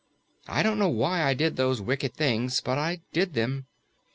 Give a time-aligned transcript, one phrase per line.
[0.47, 3.67] I don't know why I did those wicked things, but I did them.